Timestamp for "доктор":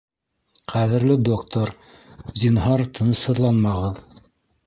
1.27-1.73